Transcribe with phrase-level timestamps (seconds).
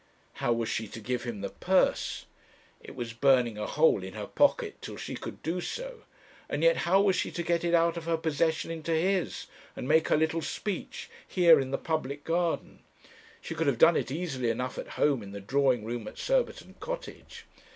[0.41, 2.25] How was she to give him the purse?
[2.81, 6.01] It was burning a hole in her pocket till she could do so;
[6.49, 9.45] and yet how was she to get it out of her possession into his,
[9.75, 12.79] and make her little speech, here in the public garden?
[13.41, 16.77] She could have done it easily enough at home in the drawing room at Surbiton
[16.79, 17.45] Cottage.